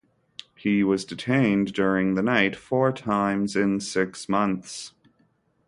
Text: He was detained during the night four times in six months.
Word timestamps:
He 0.55 0.83
was 0.83 1.05
detained 1.05 1.73
during 1.73 2.15
the 2.15 2.23
night 2.23 2.55
four 2.55 2.91
times 2.91 3.55
in 3.55 3.79
six 3.79 4.27
months. 4.27 4.93